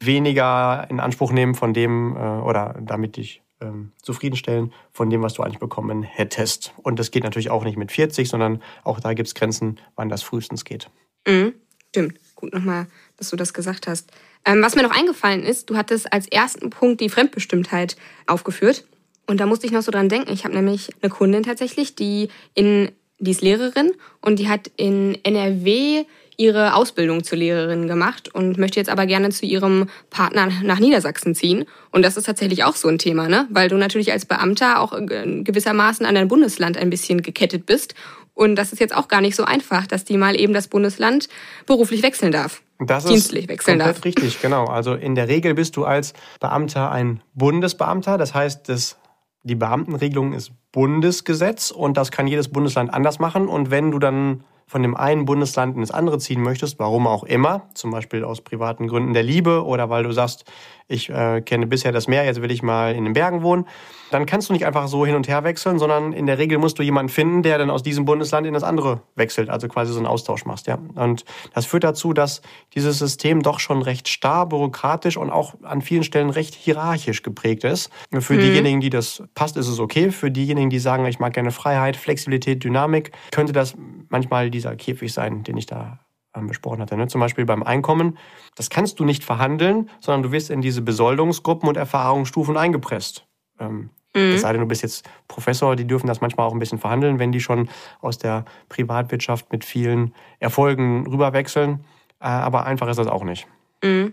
[0.00, 5.34] weniger in Anspruch nehmen von dem äh, oder damit dich ähm, zufriedenstellen von dem, was
[5.34, 6.74] du eigentlich bekommen hättest.
[6.82, 10.08] Und das geht natürlich auch nicht mit 40, sondern auch da gibt es Grenzen, wann
[10.08, 10.90] das frühestens geht.
[11.26, 11.54] Mhm.
[11.88, 12.18] Stimmt.
[12.34, 14.10] Gut nochmal, dass du das gesagt hast.
[14.44, 18.86] Ähm, was mir noch eingefallen ist, du hattest als ersten Punkt die Fremdbestimmtheit aufgeführt.
[19.26, 20.30] Und da musste ich noch so dran denken.
[20.32, 25.16] Ich habe nämlich eine Kundin tatsächlich, die in, die ist Lehrerin und die hat in
[25.24, 26.04] NRW
[26.36, 31.34] ihre Ausbildung zur Lehrerin gemacht und möchte jetzt aber gerne zu ihrem Partner nach Niedersachsen
[31.34, 31.64] ziehen.
[31.92, 33.46] Und das ist tatsächlich auch so ein Thema, ne?
[33.50, 37.94] Weil du natürlich als Beamter auch gewissermaßen an dein Bundesland ein bisschen gekettet bist.
[38.34, 41.28] Und das ist jetzt auch gar nicht so einfach, dass die mal eben das Bundesland
[41.64, 42.60] beruflich wechseln darf.
[42.78, 44.04] Das dienstlich wechseln komplett darf.
[44.04, 44.66] richtig, genau.
[44.66, 48.18] Also in der Regel bist du als Beamter ein Bundesbeamter.
[48.18, 48.98] Das heißt, das,
[49.42, 53.48] die Beamtenregelung ist Bundesgesetz und das kann jedes Bundesland anders machen.
[53.48, 57.68] Und wenn du dann von dem einen Bundesland ins andere ziehen möchtest, warum auch immer,
[57.74, 60.44] zum Beispiel aus privaten Gründen der Liebe oder weil du sagst,
[60.88, 63.66] ich äh, kenne bisher das Meer, jetzt will ich mal in den Bergen wohnen,
[64.10, 66.78] dann kannst du nicht einfach so hin und her wechseln, sondern in der Regel musst
[66.78, 69.98] du jemanden finden, der dann aus diesem Bundesland in das andere wechselt, also quasi so
[69.98, 70.68] einen Austausch machst.
[70.68, 70.78] Ja.
[70.94, 71.24] Und
[71.54, 72.40] das führt dazu, dass
[72.74, 77.64] dieses System doch schon recht starr, bürokratisch und auch an vielen Stellen recht hierarchisch geprägt
[77.64, 77.90] ist.
[78.12, 78.40] Für mhm.
[78.40, 80.10] diejenigen, die das passt, ist es okay.
[80.10, 83.74] Für diejenigen, die sagen, ich mag gerne Freiheit, Flexibilität, Dynamik, könnte das
[84.08, 86.00] manchmal dieser Käfig sein, den ich da
[86.36, 86.96] ähm, besprochen hatte.
[86.96, 87.08] Ne?
[87.08, 88.18] Zum Beispiel beim Einkommen.
[88.54, 93.26] Das kannst du nicht verhandeln, sondern du wirst in diese Besoldungsgruppen und Erfahrungsstufen eingepresst.
[93.58, 94.32] Ähm, mhm.
[94.34, 97.18] Es sei denn, du bist jetzt Professor, die dürfen das manchmal auch ein bisschen verhandeln,
[97.18, 97.68] wenn die schon
[98.00, 101.84] aus der Privatwirtschaft mit vielen Erfolgen rüberwechseln.
[102.20, 103.46] Äh, aber einfach ist das auch nicht.
[103.82, 104.12] Mhm.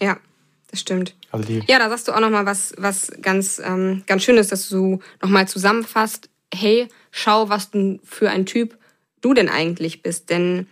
[0.00, 0.16] Ja,
[0.70, 1.16] das stimmt.
[1.32, 5.00] Also ja, da sagst du auch nochmal was, was ganz, ähm, ganz Schönes, dass du
[5.22, 8.79] nochmal zusammenfasst, hey, schau, was du für ein Typ
[9.20, 10.30] du denn eigentlich bist.
[10.30, 10.66] Denn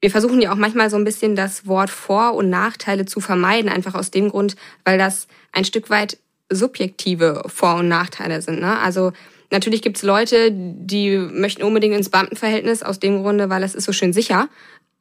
[0.00, 3.70] wir versuchen ja auch manchmal so ein bisschen das Wort Vor- und Nachteile zu vermeiden,
[3.70, 6.18] einfach aus dem Grund, weil das ein Stück weit
[6.50, 8.60] subjektive Vor- und Nachteile sind.
[8.60, 8.78] Ne?
[8.78, 9.12] Also
[9.50, 13.92] natürlich gibt's Leute, die möchten unbedingt ins Beamtenverhältnis aus dem Grunde, weil es ist so
[13.92, 14.48] schön sicher.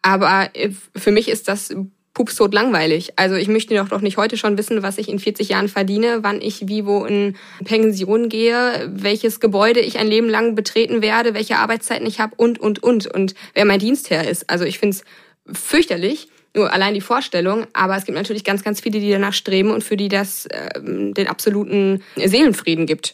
[0.02, 0.50] Aber
[0.96, 1.74] für mich ist das
[2.14, 3.14] pupstot langweilig.
[3.16, 6.20] Also ich möchte doch doch nicht heute schon wissen, was ich in 40 Jahren verdiene,
[6.22, 11.34] wann ich wie wo in Pension gehe, welches Gebäude ich ein Leben lang betreten werde,
[11.34, 13.08] welche Arbeitszeiten ich habe und, und, und.
[13.08, 14.50] Und wer mein Dienstherr ist.
[14.50, 17.66] Also ich finde es fürchterlich, nur allein die Vorstellung.
[17.74, 20.70] Aber es gibt natürlich ganz, ganz viele, die danach streben und für die das äh,
[20.84, 23.14] den absoluten Seelenfrieden gibt.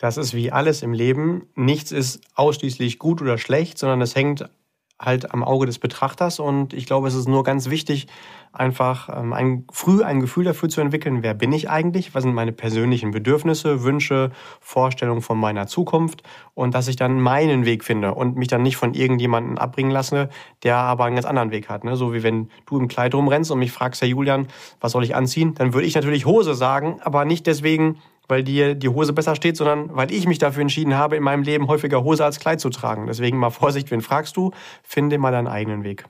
[0.00, 1.46] Das ist wie alles im Leben.
[1.54, 4.44] Nichts ist ausschließlich gut oder schlecht, sondern es hängt
[5.00, 6.38] halt am Auge des Betrachters.
[6.38, 8.06] Und ich glaube, es ist nur ganz wichtig,
[8.54, 12.34] einfach ähm, ein, früh ein Gefühl dafür zu entwickeln, wer bin ich eigentlich, was sind
[12.34, 14.30] meine persönlichen Bedürfnisse, Wünsche,
[14.60, 16.22] Vorstellungen von meiner Zukunft
[16.54, 20.28] und dass ich dann meinen Weg finde und mich dann nicht von irgendjemandem abbringen lasse,
[20.62, 21.82] der aber einen ganz anderen Weg hat.
[21.82, 21.96] Ne?
[21.96, 24.46] So wie wenn du im Kleid rumrennst und mich fragst, Herr Julian,
[24.80, 28.74] was soll ich anziehen, dann würde ich natürlich Hose sagen, aber nicht deswegen, weil dir
[28.74, 32.04] die Hose besser steht, sondern weil ich mich dafür entschieden habe, in meinem Leben häufiger
[32.04, 33.06] Hose als Kleid zu tragen.
[33.06, 36.04] Deswegen mal Vorsicht, wen fragst du, finde mal deinen eigenen Weg.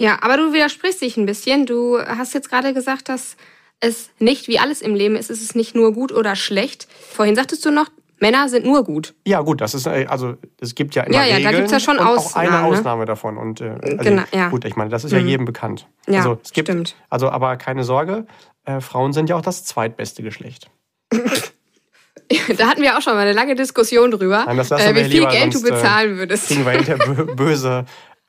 [0.00, 1.66] Ja, aber du widersprichst dich ein bisschen.
[1.66, 3.36] Du hast jetzt gerade gesagt, dass
[3.80, 6.88] es nicht wie alles im Leben ist, es ist nicht nur gut oder schlecht.
[7.12, 7.88] Vorhin sagtest du noch,
[8.20, 9.14] Männer sind nur gut.
[9.26, 11.72] Ja, gut, das ist äh, also es gibt ja immer ja, ja, Regeln da gibt's
[11.72, 14.48] ja schon und auch eine Ausnahme davon und äh, also, genau, ja.
[14.48, 15.28] gut, ich meine, das ist ja mhm.
[15.28, 15.86] jedem bekannt.
[16.06, 16.96] Ja, also es gibt stimmt.
[17.10, 18.26] also aber keine Sorge,
[18.64, 20.70] äh, Frauen sind ja auch das zweitbeste Geschlecht.
[22.58, 25.54] da hatten wir auch schon mal eine lange Diskussion drüber, Nein, äh, wie viel Geld
[25.54, 26.48] du äh, bezahlen würdest.
[26.48, 27.84] Kriegen wir hinterher böse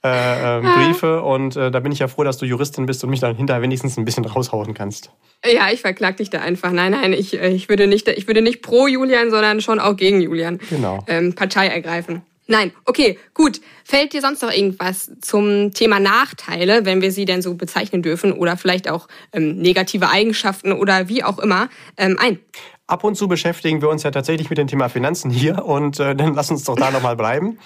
[0.05, 3.09] äh, äh, Briefe und äh, da bin ich ja froh, dass du Juristin bist und
[3.09, 5.09] mich dann hinterher wenigstens ein bisschen raushauen kannst.
[5.43, 6.71] Ja, ich verklag dich da einfach.
[6.71, 9.95] Nein, nein, ich, äh, ich, würde, nicht, ich würde nicht pro Julian, sondern schon auch
[9.95, 11.03] gegen Julian genau.
[11.07, 12.21] ähm, Partei ergreifen.
[12.47, 13.59] Nein, okay, gut.
[13.83, 18.31] Fällt dir sonst noch irgendwas zum Thema Nachteile, wenn wir sie denn so bezeichnen dürfen,
[18.31, 22.39] oder vielleicht auch ähm, negative Eigenschaften oder wie auch immer ähm, ein?
[22.87, 26.15] Ab und zu beschäftigen wir uns ja tatsächlich mit dem Thema Finanzen hier und äh,
[26.15, 27.57] dann lass uns doch da nochmal bleiben.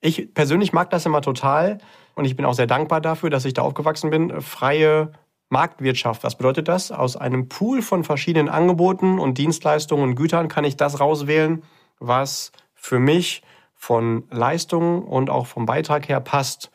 [0.00, 1.78] Ich persönlich mag das immer total
[2.14, 4.40] und ich bin auch sehr dankbar dafür, dass ich da aufgewachsen bin.
[4.40, 5.10] Freie
[5.48, 6.92] Marktwirtschaft, was bedeutet das?
[6.92, 11.64] Aus einem Pool von verschiedenen Angeboten und Dienstleistungen und Gütern kann ich das rauswählen,
[11.98, 13.42] was für mich
[13.74, 16.70] von Leistungen und auch vom Beitrag her passt.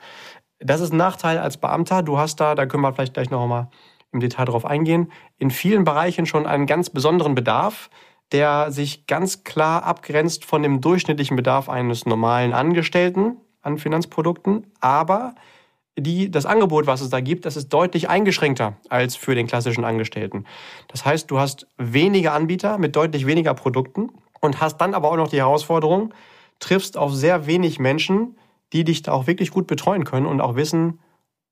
[0.59, 2.03] Das ist ein Nachteil als Beamter.
[2.03, 3.69] Du hast da, da können wir vielleicht gleich noch mal
[4.11, 7.89] im Detail drauf eingehen, in vielen Bereichen schon einen ganz besonderen Bedarf,
[8.31, 15.35] der sich ganz klar abgrenzt von dem durchschnittlichen Bedarf eines normalen Angestellten an Finanzprodukten, aber
[15.97, 19.83] die, das Angebot, was es da gibt, das ist deutlich eingeschränkter als für den klassischen
[19.83, 20.45] Angestellten.
[20.87, 25.17] Das heißt, du hast weniger Anbieter mit deutlich weniger Produkten und hast dann aber auch
[25.17, 26.13] noch die Herausforderung,
[26.59, 28.37] triffst auf sehr wenig Menschen,
[28.71, 30.99] die dich da auch wirklich gut betreuen können und auch wissen,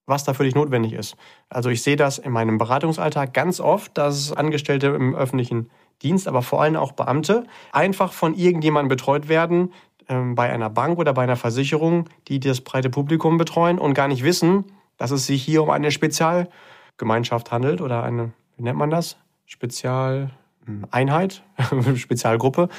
[0.08, 1.16] was da für dich notwendig ist.
[1.50, 5.70] Also ich sehe das in meinem Beratungsalltag ganz oft, dass Angestellte im öffentlichen
[6.02, 9.74] Dienst, aber vor allem auch Beamte, einfach von irgendjemandem betreut werden,
[10.10, 14.08] ähm, bei einer Bank oder bei einer Versicherung, die das breite Publikum betreuen und gar
[14.08, 14.64] nicht wissen,
[14.98, 19.18] dass es sich hier um eine Spezialgemeinschaft handelt oder eine, wie nennt man das?
[19.46, 21.44] Spezialeinheit,
[21.96, 22.70] Spezialgruppe.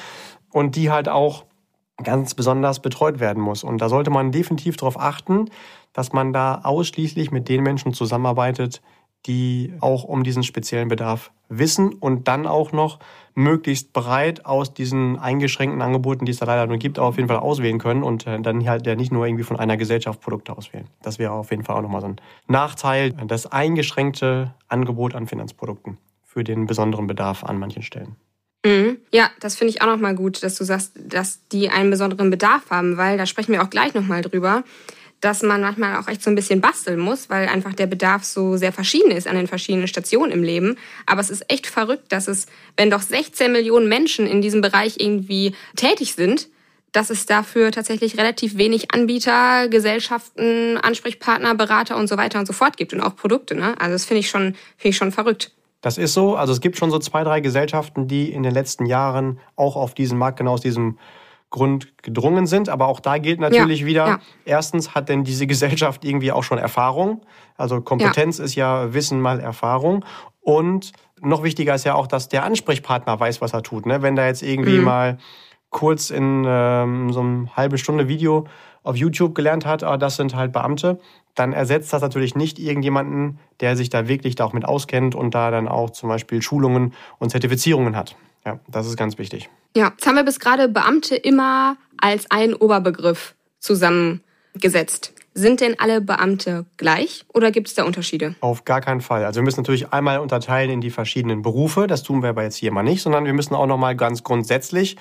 [0.51, 1.45] Und die halt auch
[2.03, 3.65] ganz besonders betreut werden muss.
[3.65, 5.47] Und da sollte man definitiv darauf achten,
[5.93, 8.83] dass man da ausschließlich mit den Menschen zusammenarbeitet,
[9.27, 12.99] die auch um diesen speziellen Bedarf wissen und dann auch noch
[13.35, 17.39] möglichst breit aus diesen eingeschränkten Angeboten, die es da leider nur gibt, auf jeden Fall
[17.39, 20.87] auswählen können und äh, dann halt ja nicht nur irgendwie von einer Gesellschaft Produkte auswählen.
[21.03, 25.99] Das wäre auf jeden Fall auch nochmal so ein Nachteil, das eingeschränkte Angebot an Finanzprodukten
[26.23, 28.17] für den besonderen Bedarf an manchen Stellen.
[28.65, 28.98] Mhm.
[29.11, 32.71] Ja, das finde ich auch nochmal gut, dass du sagst, dass die einen besonderen Bedarf
[32.71, 34.65] haben, weil da sprechen wir auch gleich nochmal drüber
[35.21, 38.57] dass man manchmal auch echt so ein bisschen basteln muss, weil einfach der Bedarf so
[38.57, 40.77] sehr verschieden ist an den verschiedenen Stationen im Leben.
[41.07, 44.97] Aber es ist echt verrückt, dass es, wenn doch 16 Millionen Menschen in diesem Bereich
[44.99, 46.49] irgendwie tätig sind,
[46.93, 52.53] dass es dafür tatsächlich relativ wenig Anbieter, Gesellschaften, Ansprechpartner, Berater und so weiter und so
[52.53, 53.55] fort gibt und auch Produkte.
[53.55, 53.79] Ne?
[53.79, 55.51] Also das finde ich schon, finde ich schon verrückt.
[55.81, 56.37] Das ist so.
[56.37, 59.95] Also es gibt schon so zwei, drei Gesellschaften, die in den letzten Jahren auch auf
[59.95, 60.99] diesen Markt, genau aus diesem
[61.51, 62.69] Grund gedrungen sind.
[62.69, 64.21] Aber auch da gilt natürlich ja, wieder, ja.
[64.45, 67.23] erstens hat denn diese Gesellschaft irgendwie auch schon Erfahrung.
[67.57, 68.45] Also Kompetenz ja.
[68.45, 70.05] ist ja Wissen mal Erfahrung.
[70.41, 73.87] Und noch wichtiger ist ja auch, dass der Ansprechpartner weiß, was er tut.
[73.87, 74.03] Ne?
[74.03, 74.85] Wenn da jetzt irgendwie mhm.
[74.85, 75.19] mal
[75.71, 78.47] kurz in ähm, so einem halbe Stunde Video
[78.83, 80.99] auf YouTube gelernt hat, ah, das sind halt Beamte,
[81.35, 85.35] dann ersetzt das natürlich nicht irgendjemanden, der sich da wirklich da auch mit auskennt und
[85.35, 88.17] da dann auch zum Beispiel Schulungen und Zertifizierungen hat.
[88.45, 89.49] Ja, das ist ganz wichtig.
[89.77, 95.13] Ja, jetzt haben wir bis gerade Beamte immer als einen Oberbegriff zusammengesetzt.
[95.35, 98.35] Sind denn alle Beamte gleich oder gibt es da Unterschiede?
[98.41, 99.25] Auf gar keinen Fall.
[99.25, 101.87] Also wir müssen natürlich einmal unterteilen in die verschiedenen Berufe.
[101.87, 104.25] Das tun wir aber jetzt hier mal nicht, sondern wir müssen auch noch mal ganz
[104.25, 104.97] grundsätzlich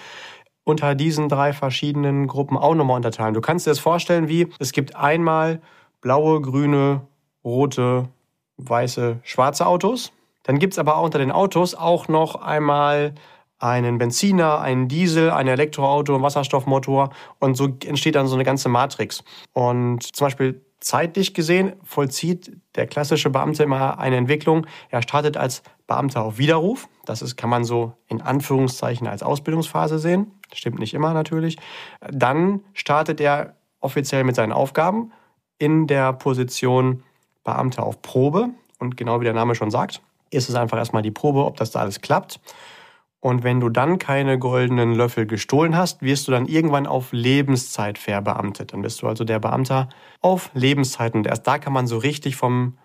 [0.68, 3.34] unter diesen drei verschiedenen Gruppen auch nochmal unterteilen.
[3.34, 5.62] Du kannst dir das vorstellen wie, es gibt einmal
[6.02, 7.08] blaue, grüne,
[7.42, 8.10] rote,
[8.58, 10.12] weiße, schwarze Autos.
[10.44, 13.14] Dann gibt es aber auch unter den Autos auch noch einmal
[13.60, 18.68] einen Benziner, einen Diesel, ein Elektroauto, ein Wasserstoffmotor und so entsteht dann so eine ganze
[18.68, 19.24] Matrix.
[19.54, 24.68] Und zum Beispiel zeitlich gesehen vollzieht der klassische Beamte immer eine Entwicklung.
[24.90, 26.90] Er startet als Beamter auf Widerruf.
[27.08, 30.32] Das ist, kann man so in Anführungszeichen als Ausbildungsphase sehen.
[30.54, 31.58] Stimmt nicht immer natürlich.
[32.12, 35.14] Dann startet er offiziell mit seinen Aufgaben
[35.58, 37.04] in der Position
[37.46, 38.50] Beamter auf Probe.
[38.78, 41.72] Und genau wie der Name schon sagt, ist es einfach erstmal die Probe, ob das
[41.72, 42.42] da alles klappt.
[43.22, 47.98] Und wenn du dann keine goldenen Löffel gestohlen hast, wirst du dann irgendwann auf Lebenszeit
[47.98, 48.74] verbeamtet.
[48.74, 49.88] Dann bist du also der Beamter
[50.20, 51.16] auf Lebenszeit.
[51.16, 52.78] Und erst da kann man so richtig vom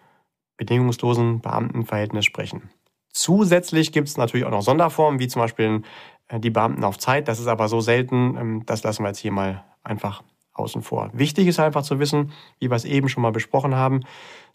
[0.56, 2.70] bedingungslosen Beamtenverhältnis sprechen.
[3.12, 5.82] Zusätzlich gibt es natürlich auch noch Sonderformen, wie zum Beispiel
[6.28, 7.28] äh, die Beamten auf Zeit.
[7.28, 10.22] Das ist aber so selten, ähm, das lassen wir jetzt hier mal einfach
[10.54, 11.10] außen vor.
[11.12, 14.00] Wichtig ist einfach zu wissen, wie wir es eben schon mal besprochen haben,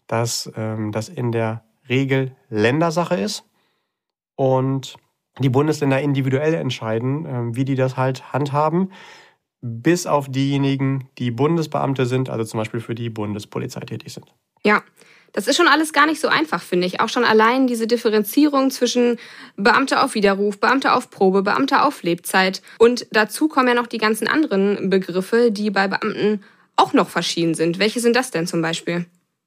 [0.06, 3.44] dass ähm, das in der Regel Ländersache ist
[4.36, 4.96] und
[5.38, 8.92] die Bundesländer individuell entscheiden, ähm, wie die das halt handhaben,
[9.60, 14.32] bis auf diejenigen, die Bundesbeamte sind, also zum Beispiel für die Bundespolizei tätig sind.
[14.64, 14.82] Ja,
[15.32, 17.00] das ist schon alles gar nicht so einfach, finde ich.
[17.00, 19.18] Auch schon allein diese Differenzierung zwischen
[19.56, 22.62] Beamte auf Widerruf, Beamte auf Probe, Beamte auf Lebzeit.
[22.78, 26.42] Und dazu kommen ja noch die ganzen anderen Begriffe, die bei Beamten
[26.76, 27.78] auch noch verschieden sind.
[27.78, 29.06] Welche sind das denn zum Beispiel?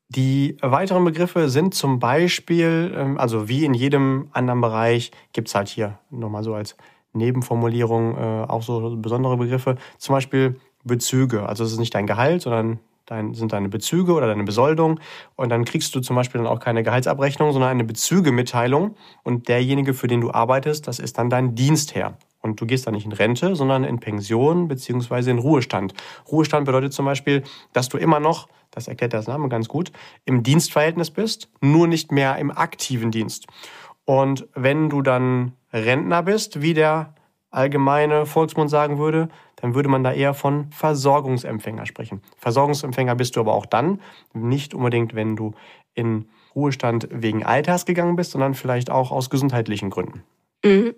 [0.10, 5.70] Die weiteren Begriffe sind zum Beispiel, ähm, also wie in jedem anderen Bereich, gibt's halt
[5.70, 6.76] hier nochmal so als
[7.13, 9.78] Nebenformulierung äh, auch so besondere Begriffe.
[9.98, 11.48] Zum Beispiel Bezüge.
[11.48, 12.80] Also es ist nicht dein Gehalt, sondern
[13.12, 15.00] dein, sind deine Bezüge oder deine Besoldung.
[15.36, 18.95] Und dann kriegst du zum Beispiel dann auch keine Gehaltsabrechnung, sondern eine Bezügemitteilung.
[19.24, 22.17] Und derjenige, für den du arbeitest, das ist dann dein Dienstherr.
[22.41, 25.93] Und du gehst dann nicht in Rente, sondern in Pension beziehungsweise in Ruhestand.
[26.32, 27.43] Ruhestand bedeutet zum Beispiel,
[27.74, 29.91] dass du immer noch, das erklärt der Name ganz gut,
[30.26, 33.45] im Dienstverhältnis bist, nur nicht mehr im aktiven Dienst.
[34.06, 37.13] Und wenn du dann Rentner bist, wie der
[37.51, 42.21] allgemeine Volksmund sagen würde, dann würde man da eher von Versorgungsempfänger sprechen.
[42.37, 44.01] Versorgungsempfänger bist du aber auch dann,
[44.33, 45.53] nicht unbedingt, wenn du
[45.93, 50.23] in Ruhestand wegen Alters gegangen bist, sondern vielleicht auch aus gesundheitlichen Gründen.
[50.63, 50.95] Mhm.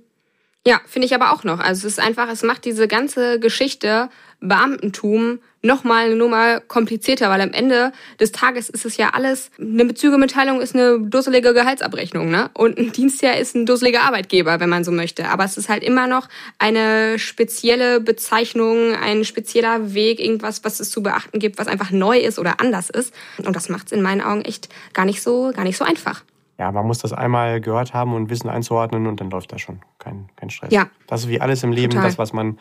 [0.65, 1.59] Ja, finde ich aber auch noch.
[1.59, 7.41] Also es ist einfach, es macht diese ganze Geschichte Beamtentum nochmal eine Nummer komplizierter, weil
[7.41, 12.49] am Ende des Tages ist es ja alles, eine Bezügemitteilung ist eine dusselige Gehaltsabrechnung, ne?
[12.53, 15.29] Und ein Dienstjahr ist ein dusseliger Arbeitgeber, wenn man so möchte.
[15.29, 16.27] Aber es ist halt immer noch
[16.59, 22.19] eine spezielle Bezeichnung, ein spezieller Weg, irgendwas, was es zu beachten gibt, was einfach neu
[22.19, 23.13] ist oder anders ist.
[23.37, 26.23] Und das macht es in meinen Augen echt gar nicht so, gar nicht so einfach
[26.63, 29.81] ja, man muss das einmal gehört haben und Wissen einzuordnen und dann läuft das schon.
[29.99, 30.71] Kein, kein Stress.
[30.71, 30.87] Ja.
[31.07, 32.07] Das ist wie alles im Leben, Total.
[32.07, 32.57] das, was man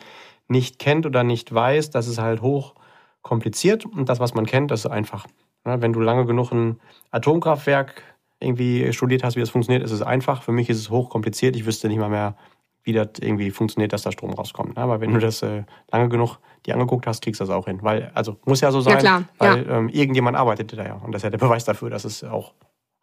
[0.49, 2.75] nicht kennt oder nicht weiß, das ist halt hoch
[3.21, 5.25] kompliziert und das, was man kennt, das ist einfach,
[5.63, 8.03] Wenn du lange genug ein Atomkraftwerk
[8.41, 10.43] irgendwie studiert hast, wie das funktioniert, ist es einfach.
[10.43, 11.55] Für mich ist es hochkompliziert.
[11.55, 12.35] Ich wüsste nicht mal mehr,
[12.83, 14.77] wie das irgendwie funktioniert, dass da Strom rauskommt.
[14.77, 17.79] Aber wenn du das äh, lange genug dir angeguckt hast, kriegst du das auch hin.
[17.81, 19.23] Weil, also muss ja so sein, ja, klar.
[19.37, 19.77] weil ja.
[19.77, 20.95] ähm, irgendjemand arbeitet da ja.
[20.95, 22.53] Und das ist ja der Beweis dafür, dass es auch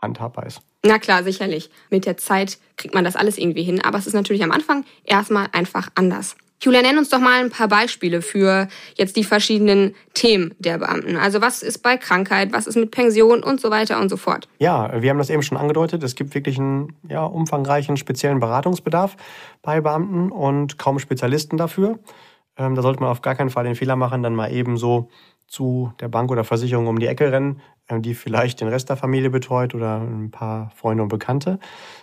[0.01, 0.61] handhabbar ist.
[0.85, 1.71] Na klar, sicherlich.
[1.91, 3.83] Mit der Zeit kriegt man das alles irgendwie hin.
[3.83, 6.37] Aber es ist natürlich am Anfang erstmal einfach anders.
[6.63, 11.17] Julia, nenn uns doch mal ein paar Beispiele für jetzt die verschiedenen Themen der Beamten.
[11.17, 14.47] Also was ist bei Krankheit, was ist mit Pension und so weiter und so fort.
[14.59, 16.03] Ja, wir haben das eben schon angedeutet.
[16.03, 19.17] Es gibt wirklich einen ja, umfangreichen speziellen Beratungsbedarf
[19.63, 21.99] bei Beamten und kaum Spezialisten dafür.
[22.59, 25.09] Ähm, da sollte man auf gar keinen Fall den Fehler machen, dann mal eben so
[25.51, 28.97] zu der Bank oder Versicherung um die Ecke rennen, äh, die vielleicht den Rest der
[28.97, 31.59] Familie betreut oder ein paar Freunde und Bekannte.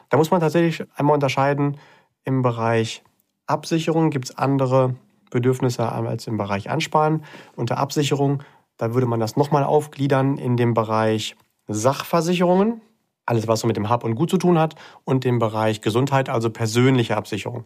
[0.10, 1.78] Da muss man tatsächlich einmal unterscheiden
[2.24, 3.04] im Bereich
[3.48, 4.96] Absicherung gibt es andere
[5.32, 7.24] Bedürfnisse als im Bereich Ansparen.
[7.56, 8.44] Unter Absicherung,
[8.76, 11.38] da würde man das nochmal aufgliedern in dem Bereich
[11.70, 12.82] Sachversicherungen,
[13.26, 16.28] alles was so mit dem Hab und Gut zu tun hat, und dem Bereich Gesundheit,
[16.28, 17.64] also persönliche Absicherung.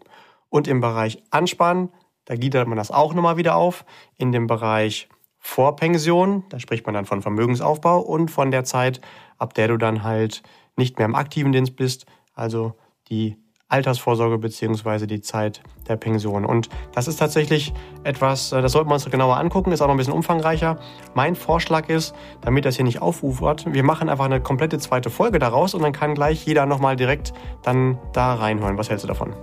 [0.50, 1.90] Und im Bereich Ansparen,
[2.26, 3.84] da gliedert man das auch nochmal wieder auf,
[4.18, 5.10] in dem Bereich
[5.42, 9.02] Vorpension, da spricht man dann von Vermögensaufbau und von der Zeit,
[9.38, 10.44] ab der du dann halt
[10.78, 12.76] nicht mehr im aktiven Dienst bist, also
[13.10, 13.36] die
[13.68, 16.46] Altersvorsorge beziehungsweise die Zeit der Pension.
[16.46, 17.74] Und das ist tatsächlich
[18.04, 20.78] etwas, äh, das sollten wir uns genauer angucken, ist auch noch ein bisschen umfangreicher.
[21.16, 25.40] Mein Vorschlag ist, damit das hier nicht aufufert, wir machen einfach eine komplette zweite Folge
[25.40, 28.78] daraus und dann kann gleich jeder nochmal direkt dann da reinhören.
[28.78, 29.34] Was hältst du davon?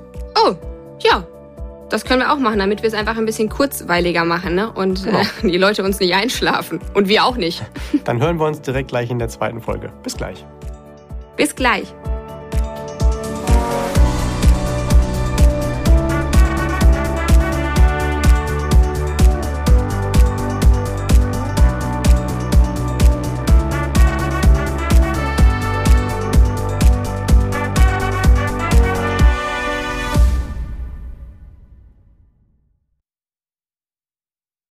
[0.46, 0.54] Oh,
[1.00, 1.26] ja.
[1.88, 4.70] Das können wir auch machen, damit wir es einfach ein bisschen kurzweiliger machen ne?
[4.70, 5.20] und genau.
[5.20, 6.80] äh, die Leute uns nicht einschlafen.
[6.94, 7.62] Und wir auch nicht.
[8.04, 9.90] Dann hören wir uns direkt gleich in der zweiten Folge.
[10.02, 10.44] Bis gleich.
[11.36, 11.94] Bis gleich.